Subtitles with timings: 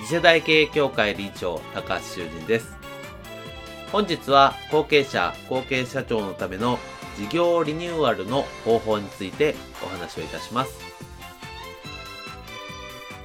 [0.00, 2.74] 次世代経営協会理事長高橋修人です。
[3.92, 6.78] 本日は後継者後継社長のための
[7.18, 10.72] 事業リニューアルの方法についてお話をいたします。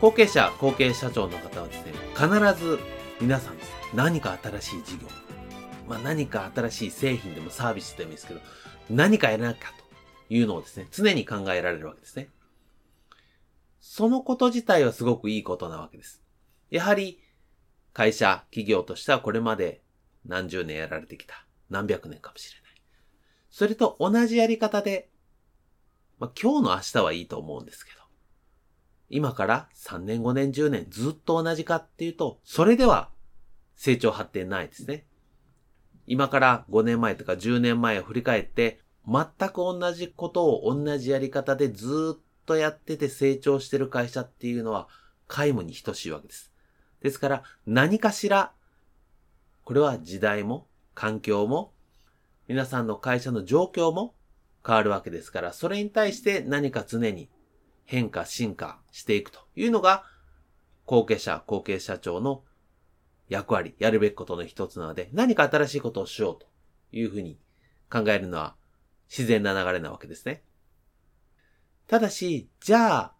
[0.00, 2.28] 後継者後継社長の方はですね必
[2.62, 2.80] ず
[3.20, 5.06] 皆さんですね何か新しい事業
[5.88, 8.40] まあ何か新しい製品でもサービスでもいいですけど
[8.90, 12.28] 何かやらなきゃというのをですね常に考えられるわけですね。
[13.80, 16.23] そのこと自体はすごくいいことなわけです。
[16.74, 17.20] やはり、
[17.92, 19.84] 会社、企業としてはこれまで
[20.26, 21.46] 何十年やられてきた。
[21.70, 22.82] 何百年かもしれない。
[23.48, 25.08] それと同じやり方で、
[26.18, 28.00] まあ、今日の明日はいいと思うんですけど、
[29.08, 33.10] 今から3年、5年、10年ずっと同じかっていうと、それでは
[33.76, 35.06] 成長発展ないですね。
[36.08, 44.88] 今から5年前とか10年前を振り返って、全く同じことを同じやり方でずっとやってて成長してる会社っていうのは
[45.28, 46.53] 皆無に等しいわけです。
[47.04, 48.52] ですから、何かしら、
[49.64, 51.74] これは時代も、環境も、
[52.48, 54.14] 皆さんの会社の状況も
[54.66, 57.28] 変わるわけですから、それに対して何か常に
[57.84, 60.04] 変化、進化していくというのが、
[60.86, 62.42] 後継者、後継社長の
[63.28, 66.46] 役割、やるべきことの一つなので、何か新しいことをしようと
[66.90, 67.38] いうふうに
[67.92, 68.56] 考えるのは
[69.10, 70.42] 自然な流れなわけですね。
[71.86, 73.14] ただし、じゃあ、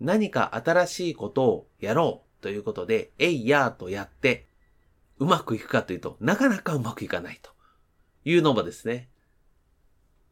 [0.00, 4.46] 何か新しいことをやろうということで、えいやーとやって、
[5.18, 7.50] うまくいくかというと、なかなかうまくいかないと
[8.24, 9.10] いうのもですね、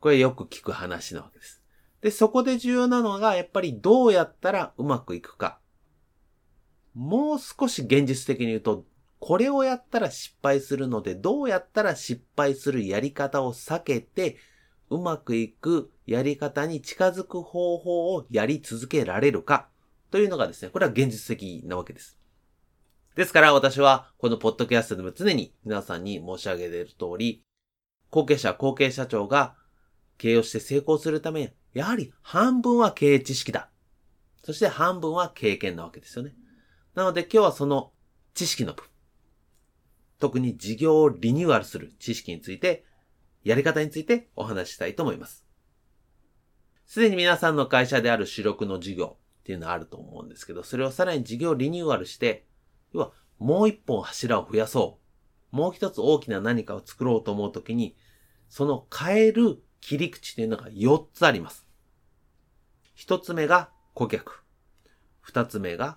[0.00, 1.62] これよく聞く話なわけです。
[2.00, 5.58] で、そこで重要なのが、やっぱりどうやったらうまくいくか。
[6.94, 8.84] もう少し現実的に言うと、
[9.18, 14.36] これをやったら失敗するので、どうやったら失敗するやり方を避けて、
[14.90, 19.68] うまくいくやり方に近づく方法をやり続けられるか。
[20.10, 22.18] というのがですね、これは現実的なわけです。
[23.14, 27.42] ですから私はこのポッドキャストでも常に皆さんに申し上げている通り、
[28.10, 29.56] 後継者、後継社長が
[30.16, 33.70] 経営をして成功するため、やはり半分は経営知識だ。
[34.44, 36.34] そして半分は経験なわけですよね。
[36.94, 37.92] なので今日はその
[38.34, 38.88] 知識の部分、
[40.18, 42.84] 特に事業をリニューアルする知識について、
[43.44, 45.44] やり方についてお話ししたいと思います。
[46.86, 52.44] すでに皆さんの会社である主力の事業、っていうのはあると思うんですけど、それをさらに事業リニューアルして、
[52.92, 54.98] 要はもう一本柱を増やそ
[55.52, 55.56] う。
[55.56, 57.96] もう一つ大きな何かを作ろうと思うときに、
[58.50, 61.66] その変える切り口というのが4つあります。
[62.94, 64.44] 一つ目が顧客。
[65.22, 65.96] 二つ目が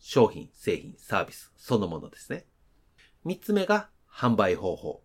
[0.00, 2.46] 商品、製品、サービスそのものですね。
[3.22, 5.02] 三つ目が販売方法。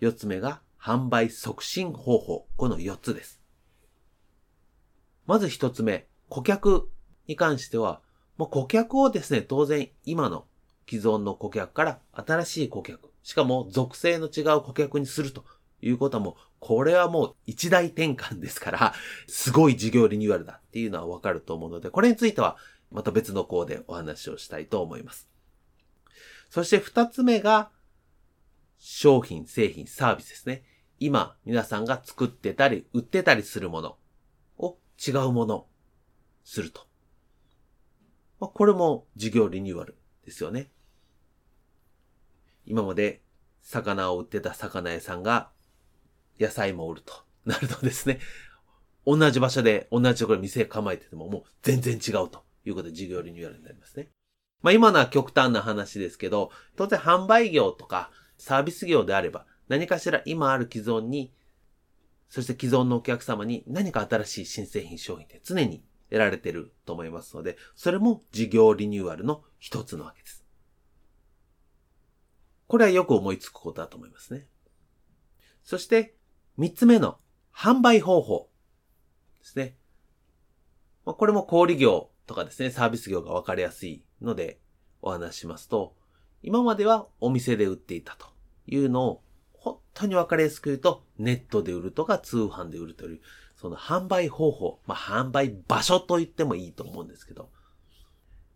[0.00, 2.48] 四つ目が販売促進方法。
[2.56, 3.40] この4つです。
[5.26, 6.90] まず一つ目、顧客
[7.26, 8.00] に関しては、
[8.36, 10.46] もう顧客をですね、当然今の
[10.88, 15.44] 既存の顧客から新しい顧客、しかも属性の違う顧客にすると
[15.80, 18.94] いうことはもう、これはもう一大転換ですから、
[19.26, 22.56] すごい事業リニューアルだっていうのはわかると思うので、これについては
[22.90, 25.28] また別の項でお話をしたいと思います。
[26.48, 27.70] そして二つ目が、
[28.78, 30.62] 商品、製品、サービスですね。
[31.00, 33.96] 今、皆さんが作ってたり、売ってたりするもの
[34.58, 35.66] を違うもの、
[36.44, 36.86] すると。
[38.40, 40.70] まあ、これも事業リニューアルですよね。
[42.66, 43.22] 今まで
[43.62, 45.50] 魚を売ってた魚屋さんが
[46.38, 47.14] 野菜も売ると
[47.44, 48.20] なるとですね、
[49.06, 54.08] 同じ場所で同じところに店構えててももう全然違うということで事業リニューアルになりますね。
[54.62, 61.34] まあ今のは極端な話ですけど、当然販売業とかサービス業であれば何かしら今ある既存に、
[62.30, 70.44] そして既存のお客様に何か新しい新製品商品で常に得られてると思いますので、それも事業リニューアルの一つなわけです。
[72.68, 74.46] これはよく思いつくことだと思いますね。
[75.64, 76.14] そして、
[76.56, 77.18] 三つ目の
[77.52, 78.48] 販売方法
[79.40, 79.76] ですね。
[81.04, 84.60] これも小売業とかですね、サービス業が分かりやすいので
[85.02, 85.96] お話しますと、
[86.44, 88.28] 今まではお店で売っていたと
[88.68, 93.20] いうのを、本当に分かりやすく言うと、ネットで売るとか通販で売るという、
[93.64, 97.48] その販売方法、まあ販売場所と言ってもいいと思うんですけど、ま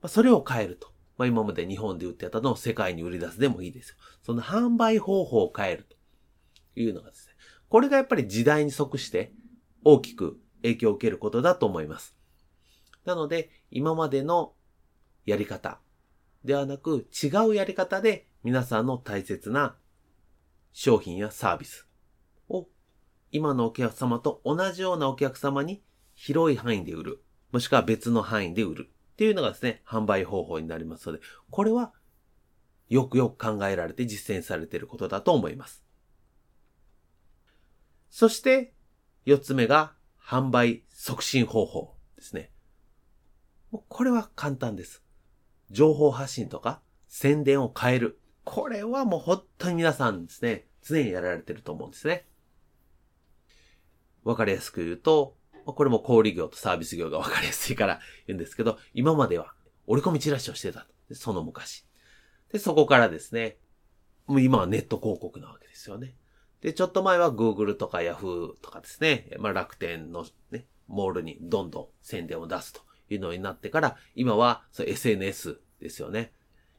[0.02, 0.88] あそれを変えると。
[1.16, 3.96] まあ今まで日本で売ってたのを世界に売り出すでもいいですよ。
[4.22, 5.96] その販売方法を変えると
[6.78, 7.32] いうのがですね、
[7.70, 9.32] これがやっぱり時代に即して
[9.82, 12.14] 大きく影響を受けることだと思います。
[13.06, 14.52] なので、今までの
[15.24, 15.80] やり方
[16.44, 19.74] ではなく違うやり方で皆さんの大切な
[20.74, 21.87] 商品やサービス
[23.32, 25.82] 今のお客様と同じようなお客様に
[26.14, 27.22] 広い範囲で売る。
[27.52, 28.90] もしくは別の範囲で売る。
[29.12, 31.92] っていうのがですね、販売方法になりますので、これは
[32.88, 35.84] よくよく考えられて実践されていることだと思います。
[38.10, 38.72] そして、
[39.24, 42.50] 四つ目が販売促進方法ですね。
[43.70, 45.02] これは簡単です。
[45.70, 48.20] 情報発信とか宣伝を変える。
[48.44, 52.26] これはもう本当に皆さんですね、常にやられてると思うんですね。
[54.24, 59.52] わかりやすく言うと、これも小売業とサービス業がわかりやすいから言うんですけど、今までは
[59.86, 60.86] 折り込みチラシをしてた。
[61.12, 61.84] その昔。
[62.52, 63.58] で、そこからですね、
[64.26, 66.14] もう今はネット広告なわけですよね。
[66.60, 72.80] で、ちょっと前は Google とか Yahoo とかですね、まあ楽天のね、モールにどんどん宣伝を出すと
[73.10, 76.32] いうのになってから、今は SNS ですよね。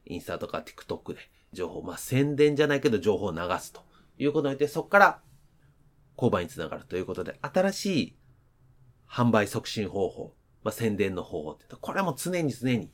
[0.06, 1.20] インスタとか TikTok で
[1.54, 3.82] 情報、まあ宣伝じゃないけど情報を流すと
[4.18, 5.22] いうことによって、そこから
[6.20, 8.16] 購買につながるということで、新しい
[9.10, 10.34] 販売促進方法、
[10.64, 12.92] まあ宣伝の方法ってこれも常に常に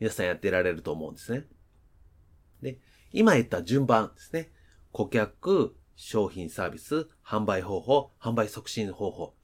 [0.00, 1.44] 皆さんやってられると思うんですね。
[2.62, 2.78] で、
[3.12, 4.50] 今言った順番ですね。
[4.92, 9.34] 顧客、商品サービス、販売方法、販売促進方法。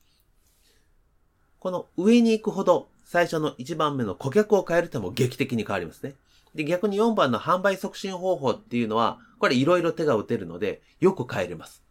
[1.58, 6.14] この上に行くほど、最初の1番目の顧客を変えるとも劇的に変わりますね。
[6.55, 11.84] で、逆に4番の販売促進方法っていうのは、これいろいろ手が打てるので、よく変えれます。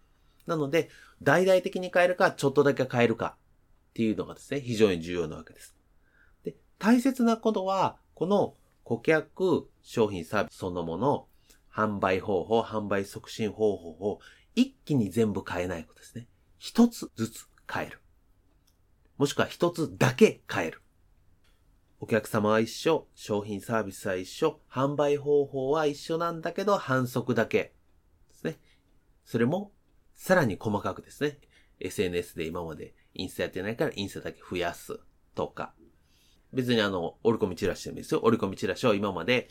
[0.48, 0.90] なので、
[1.21, 3.38] 大々的に変えるか、ちょっとだけ変えるか
[3.89, 5.75] っていうのがですね、非常に重要なわけです。
[6.44, 11.27] で、大切なことは、この顧客、商品サービスそのもの、
[11.74, 14.19] 販売方法、販売促進方法を
[14.56, 16.27] 一気に全部変えないことですね。
[16.57, 18.01] 一つずつ変える。
[19.18, 20.81] もしくは一つだけ変える。
[22.01, 27.74] お客様は一緒、商品サービスは一緒、販売方法は一緒なんだけど反則だけ
[28.30, 28.60] ですね。
[29.25, 29.72] それも
[30.19, 31.38] さらに細かくですね。
[31.80, 35.00] SNS で今までインスタやってないからインスタだけ増やす
[35.33, 35.74] とか。
[36.51, 38.19] 別にあの、折り込みチラシでもいいですよ。
[38.21, 39.48] 折り込みチラシを今まで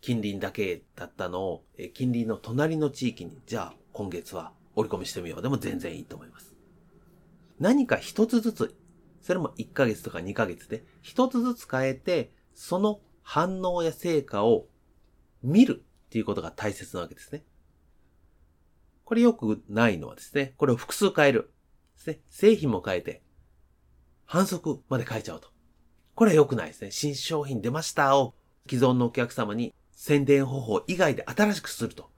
[0.00, 5.42] 近隣だけだったのを、え近隣の隣の地域に、じゃあ今月は折り込みしてみよう。
[5.42, 6.54] でも全然いいと思います。
[7.60, 8.74] 何か一つずつ、
[9.20, 14.68] それも1ヶ月とか2ヶ月で、一つずつ変えて、その反応や成果を
[15.42, 17.44] 見るっていうことが大切なわけですね。
[19.08, 21.50] これよくないのはですね、これを複数変える。
[21.96, 22.20] ですね。
[22.28, 23.22] 製品も変えて、
[24.26, 25.48] 反則まで変えちゃうと。
[26.14, 26.90] これは良くないですね。
[26.90, 28.34] 新商品出ましたを
[28.68, 32.10] 既存のお客様に宣伝方法以外で新しくすると。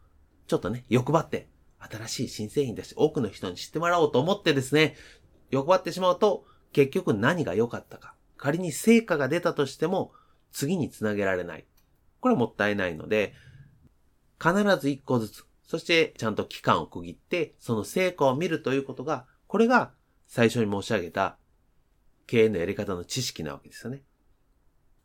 [0.49, 1.49] ちょっとね、欲張って、
[1.79, 4.97] 新しい新製品だし、多くの人に知ってもらおうと思ってですね、
[5.53, 8.17] 欲張ってしまうと、結局何が良かったか。
[8.37, 10.11] 仮に成果が出たとしても、
[10.51, 11.67] 次につなげられない。
[12.19, 13.33] これはもったいないので、
[14.43, 19.93] 必ず一個ずつ、そしてちゃんと期間を区切って、その成果を見るということが、これが
[20.27, 21.39] 最初に申し上げた
[22.27, 24.03] 経営のやり方の知識なわけですよね。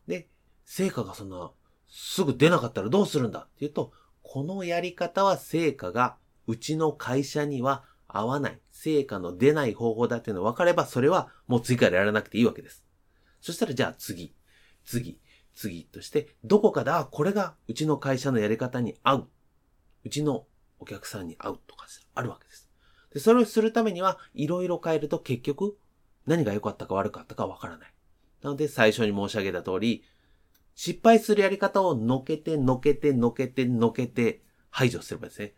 [0.08, 0.28] で、
[0.66, 1.52] 成果がそんな、
[1.88, 3.94] すぐ出なかったらどうするんだっていうと、
[4.24, 6.18] このやり方は成果が
[6.48, 12.84] うちの会社には合わない、成果の出ない方法だっていうのが分かれば、それはもう次からやらなくていいわけです。
[13.40, 14.34] そしたらじゃあ次、
[14.84, 15.20] 次、
[15.54, 19.30] 次として、どこかで、あ、これがうちの会社のやり方に合う。
[20.04, 20.48] うちの
[20.86, 22.70] お客さんに合うとかあるわけです。
[23.12, 25.78] で、それをするためには、いろいろ変えると結局、
[26.28, 27.94] 何が良かったか悪かったかわからない。
[28.44, 30.04] なので、最初に申し上げた通り、
[30.76, 35.54] 失敗するやり方をのけて、のけて、のけて、のけて、排除すればですね、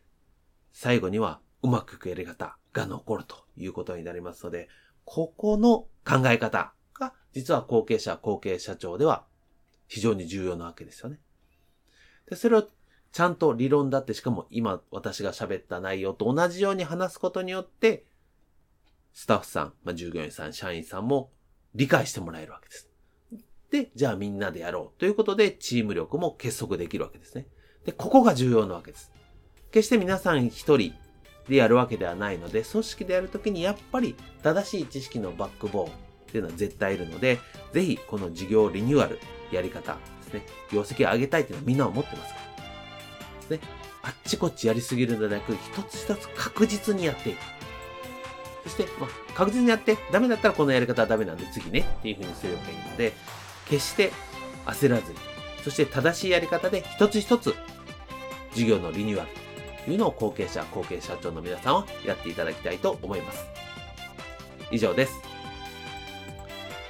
[0.71, 4.69] 最後にはうまくいくやり方が残るということになりますので、
[5.03, 9.25] ここの考え方が、実は後継者、後継社長では
[9.87, 11.19] 非常に重要なわけですよね。
[12.29, 12.69] で、それを
[13.17, 18.05] ちゃんと理論だって、しかも今私が喋った内容と同じように話すことによって、
[19.11, 21.31] スタッフさん、まあ、従業員さん、社員さんも
[21.73, 22.91] 理解してもらえるわけです。
[23.71, 27.47] で、じゃあみんなでやろうということで、チーム力も結束できるわけですね。
[27.85, 29.11] で、ここが重要なわけです。
[29.71, 30.93] 決して皆さん一人
[31.49, 35.95] でやるわけではないので、組織でやるときにやっぱり正しい知識のバックボーンっ
[36.27, 37.39] ていうのは絶対いるので、
[37.73, 39.17] ぜひこの事業リニューアル
[39.51, 42.46] やり方ですね、業績を上げたいっていうのはみんな思ってますから。
[43.49, 43.59] ね。
[44.03, 47.37] あっちこっちやりすぎるのではなく、一つ一つ確実にやっていく。
[48.63, 53.13] そして、まあ、確実にやって、ダメだったらこのやり方はダメなんで次ねっていう風にすればいいので、
[53.69, 54.11] 決して
[54.65, 55.17] 焦らずに、
[55.63, 57.55] そして正しいやり方で一つ一つ
[58.53, 59.31] 事業のリニューアル
[59.85, 63.45] というのを後継者、後継社長の皆さんはやっていただきたいと思います。
[64.71, 65.13] 以上です。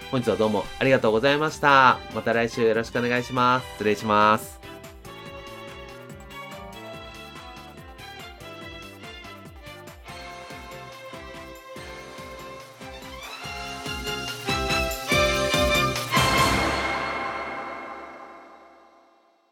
[0.10, 2.00] 本日はどうもありがとうございました。
[2.16, 3.68] また来週よろしくお願いします。
[3.74, 4.57] 失礼します。